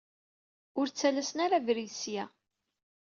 [0.79, 2.25] Ur ttalasen ara abrid seg-a.